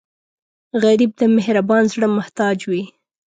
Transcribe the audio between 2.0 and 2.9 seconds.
محتاج وي